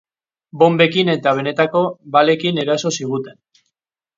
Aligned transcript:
Bonbekin 0.61 1.11
eta 1.13 1.33
benetako 1.41 1.83
balekin 2.17 2.61
eraso 2.65 2.93
ziguten. 2.99 3.37